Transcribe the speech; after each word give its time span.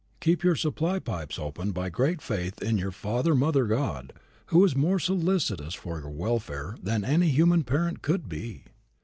Keep 0.19 0.41
your 0.43 0.55
supply 0.55 0.97
pipes 0.97 1.37
open 1.37 1.73
by 1.73 1.91
great 1.91 2.23
faith 2.23 2.59
in 2.59 2.79
your 2.79 2.89
Father 2.89 3.35
Mother 3.35 3.65
God, 3.67 4.13
who 4.47 4.65
is 4.65 4.75
more 4.75 4.97
solicitous 4.97 5.75
for 5.75 5.99
your 5.99 6.09
welfare 6.09 6.75
than 6.81 7.05
any 7.05 7.29
human 7.29 7.63
parent 7.63 8.01
could 8.01 8.27
be. 8.27 8.63